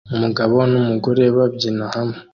[0.15, 2.17] Umugabo n'umugore babyina hamwe